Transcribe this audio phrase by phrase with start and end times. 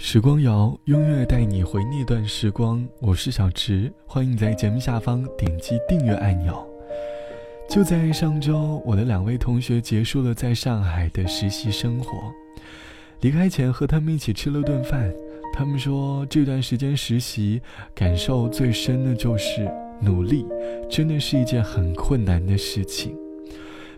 [0.00, 2.86] 时光谣，音乐带你回那段时光。
[3.00, 6.64] 我是小池，欢迎在节目下方点击订阅按钮。
[7.68, 12.32] 就在上周，我的两位同学结束了在上海的实习生活。
[13.22, 15.12] 离开前，和他们一起吃了顿饭。
[15.52, 17.60] 他们说，这段时间实习，
[17.92, 19.68] 感受最深的就是
[20.00, 20.46] 努力，
[20.88, 23.16] 真的是一件很困难的事情。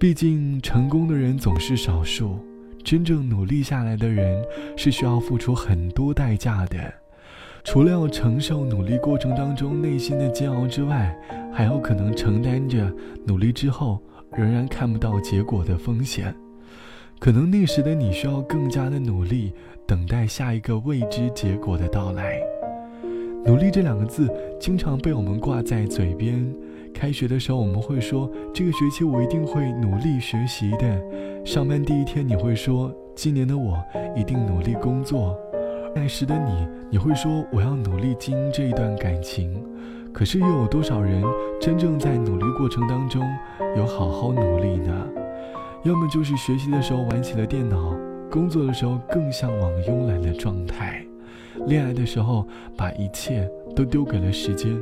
[0.00, 2.40] 毕竟，成功的人总是少数，
[2.84, 4.44] 真正努力下来的人
[4.76, 6.76] 是需要付出很多代价的。
[7.64, 11.16] 除了要承受努力过程当中内心的煎熬之外，
[11.50, 12.92] 还有可能承担着
[13.26, 13.98] 努力之后
[14.36, 16.34] 仍然看不到结果的风险。
[17.18, 19.54] 可能那时的你需要更加的努力，
[19.86, 22.38] 等待下一个未知结果的到来。
[23.46, 24.30] 努力这两个字
[24.60, 26.46] 经常被我们挂在嘴边。
[26.92, 31.02] 开学的时候，我们会说这个学期我一定会努力学习的。
[31.44, 33.78] 上班第一天，你会说今年的我
[34.16, 35.38] 一定努力工作。
[35.94, 39.62] 那时的你，你会说我要努力经营这一段感情。
[40.10, 41.22] 可是又有多少人
[41.60, 43.22] 真正在努力过程当中
[43.76, 45.06] 有好好努力呢？
[45.84, 47.94] 要么就是学习的时候玩起了电脑，
[48.30, 51.04] 工作的时候更向往慵懒的状态，
[51.66, 54.74] 恋爱的时候把一切都丢给了时间。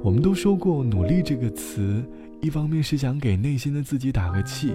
[0.00, 2.02] 我们都说过“努力”这个词，
[2.40, 4.74] 一方面是想给内心的自己打个气，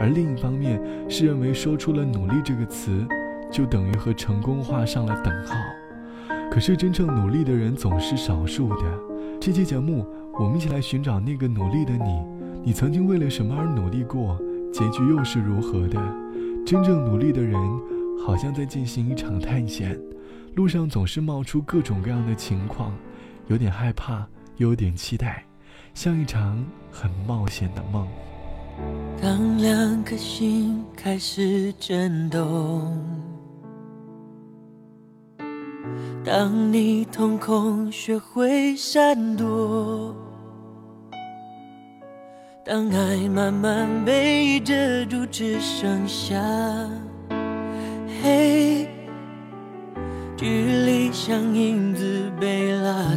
[0.00, 3.06] 而另一方面是认为说出了“努力”这个词，
[3.50, 5.54] 就等于和成功画上了等号。
[6.50, 8.84] 可是真正努力的人总是少数的。
[9.40, 12.22] 这期节目，我们一起来寻找那个努力的你。
[12.64, 14.38] 你曾经为了什么而努力过？
[14.72, 16.00] 结局又是如何的？
[16.66, 17.58] 真正努力的人，
[18.24, 19.98] 好像在进行一场探险，
[20.54, 22.92] 路上总是冒出各种各样的情况，
[23.46, 24.26] 有点害怕。
[24.56, 25.44] 又有点期待，
[25.94, 28.08] 像一场很冒险的梦。
[29.20, 32.96] 当两颗心开始震动，
[36.24, 40.14] 当你瞳孔学会闪躲，
[42.64, 44.74] 当爱慢慢被遮
[45.06, 46.36] 住，只剩下
[48.22, 48.86] 黑，
[50.36, 50.46] 距
[50.86, 53.16] 离像影子被拉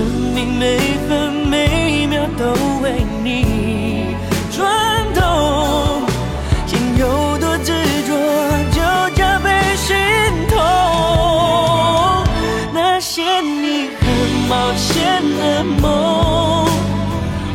[0.00, 2.44] 生命每分每秒都
[2.80, 4.16] 为你
[4.50, 4.66] 转
[5.12, 5.20] 动，
[6.66, 7.70] 心有多执
[8.08, 8.10] 着
[8.72, 8.80] 就
[9.14, 9.94] 加倍心
[10.48, 10.56] 痛。
[12.72, 14.08] 那些你很
[14.48, 15.84] 冒险的梦，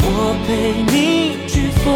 [0.03, 0.07] 我
[0.45, 0.49] 陪
[0.93, 0.93] 你
[1.47, 1.53] 去
[1.83, 1.87] 疯，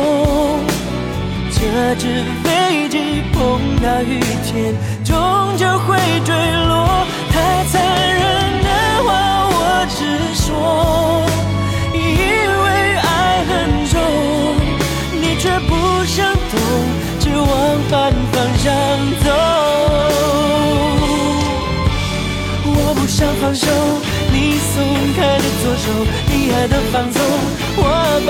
[1.51, 1.59] 这
[1.93, 2.03] 只
[2.43, 2.97] 飞机。
[3.33, 3.37] 碰
[3.83, 4.73] 到雨天，
[5.05, 5.15] 终
[5.57, 5.95] 究会
[6.25, 6.33] 坠
[6.67, 7.05] 落。
[7.31, 8.08] 太残忍
[10.33, 11.25] 说，
[11.93, 12.65] 因为
[12.97, 13.95] 爱很重，
[15.11, 15.71] 你却不
[16.05, 16.59] 想懂，
[17.19, 17.47] 只往
[17.89, 18.67] 反方向
[19.23, 19.27] 走。
[22.65, 23.67] 我不想放手，
[24.31, 24.73] 你松
[25.15, 25.85] 开的左手，
[26.27, 27.21] 你爱的放纵，
[27.77, 27.83] 我
[28.25, 28.29] 摆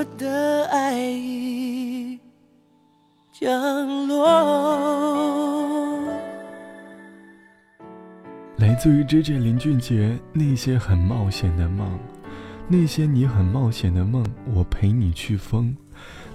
[0.00, 2.18] 我的爱已
[3.38, 4.26] 降落。
[8.56, 11.98] 来自于 J J 林俊杰那些很冒险的梦，
[12.66, 14.24] 那些你很冒险的梦，
[14.54, 15.76] 我陪你去疯。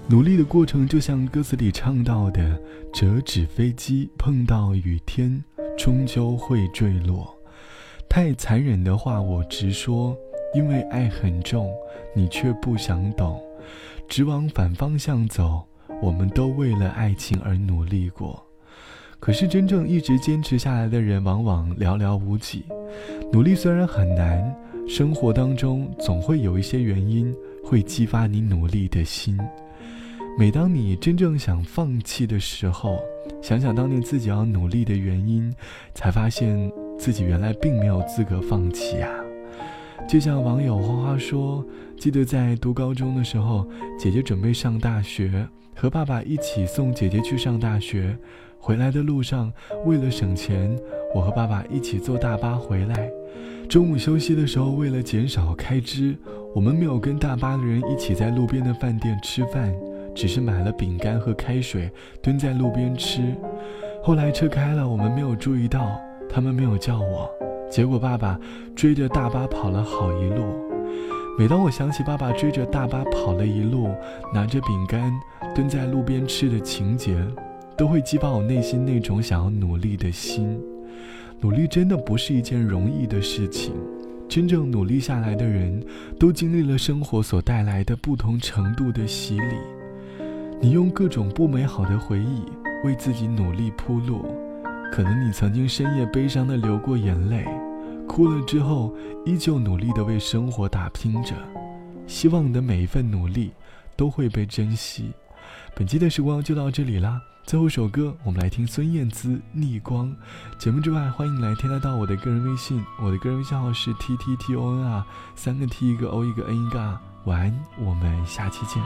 [0.06, 2.56] 努力的过程就像歌词里唱到的：
[2.92, 5.42] 折纸飞机碰到雨天，
[5.76, 7.36] 终究会坠落。
[8.08, 10.16] 太残忍的话我直说，
[10.54, 11.68] 因为爱很重，
[12.14, 13.42] 你却不想懂。
[14.08, 15.64] 直往反方向走，
[16.02, 18.42] 我们都为了爱情而努力过。
[19.18, 22.64] 可是真正一直坚持下来的人，往往寥寥无几。
[23.32, 24.54] 努力虽然很难，
[24.86, 27.34] 生活当中总会有一些原因
[27.64, 29.38] 会激发你努力的心。
[30.38, 32.98] 每当你真正想放弃的时候，
[33.42, 35.52] 想想当年自己要努力的原因，
[35.94, 39.10] 才发现自己原来并没有资格放弃啊！
[40.08, 41.64] 就像网友花花说
[41.98, 43.66] ：“记得在读高中的时候，
[43.98, 48.16] 姐姐准备上大学，和爸爸一起送姐姐去上大学。
[48.58, 49.52] 回来的路上，
[49.84, 50.76] 为了省钱，
[51.14, 53.10] 我和爸爸一起坐大巴回来。
[53.68, 56.16] 中午休息的时候，为了减少开支，
[56.54, 59.72] 我们没有跟大巴的人一起在路边的饭店吃饭。”
[60.16, 61.90] 只是买了饼干和开水，
[62.22, 63.34] 蹲在路边吃。
[64.02, 67.30] 后来车开了，我们没有注意到，他们没有叫我。
[67.70, 68.38] 结果爸爸
[68.74, 70.44] 追着大巴跑了好一路。
[71.38, 73.90] 每当我想起爸爸追着大巴跑了一路，
[74.32, 75.12] 拿着饼干
[75.54, 77.14] 蹲在路边吃的情节，
[77.76, 80.58] 都会激发我内心那种想要努力的心。
[81.40, 83.74] 努力真的不是一件容易的事情。
[84.28, 85.80] 真正努力下来的人，
[86.18, 89.56] 都经历了生活所带来的不同程度的洗礼。
[90.58, 92.42] 你用各种不美好的回忆
[92.82, 94.24] 为自己努力铺路，
[94.92, 97.46] 可能你曾经深夜悲伤的流过眼泪，
[98.08, 98.94] 哭了之后
[99.24, 101.34] 依旧努力的为生活打拼着，
[102.06, 103.52] 希望你的每一份努力
[103.96, 105.12] 都会被珍惜。
[105.74, 110.08] 本期的时光就到这里啦，最后一首歌我们来听孙燕姿《逆光》。
[110.58, 117.00] 节目之外，欢迎来添加到我的个人微信，我的个人微信号是 t t t o n 啊，三个 t 一个 o 一个 n 一个啊。
[117.26, 117.52] 晚安，
[117.84, 118.80] 我们下期见。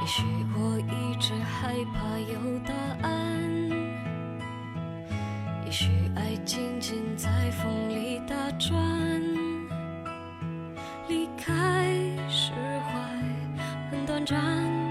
[0.00, 0.24] 也许
[0.56, 2.72] 我一直害怕有答
[3.06, 3.59] 案，
[5.70, 8.74] 也许爱静静在风里打转，
[11.06, 11.86] 离开
[12.28, 12.92] 释怀
[13.88, 14.36] 很短暂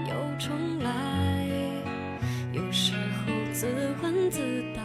[0.08, 1.46] 又重来，
[2.52, 3.66] 有时候自
[4.02, 4.40] 问自
[4.74, 4.82] 答，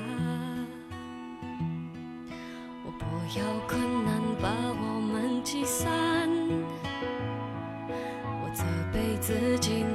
[2.83, 3.06] 我不
[3.39, 6.30] 要困难把我们击散，
[7.88, 9.94] 我责备自己。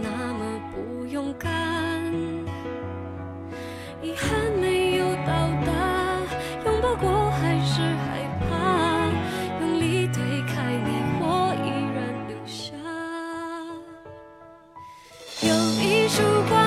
[16.10, 16.59] 曙光